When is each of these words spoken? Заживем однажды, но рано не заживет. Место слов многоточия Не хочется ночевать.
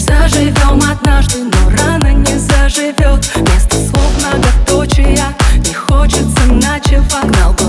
Заживем 0.00 0.80
однажды, 0.90 1.44
но 1.44 1.70
рано 1.76 2.12
не 2.14 2.38
заживет. 2.38 3.30
Место 3.36 3.76
слов 3.76 4.12
многоточия 4.18 5.36
Не 5.56 5.74
хочется 5.74 6.46
ночевать. 6.46 7.59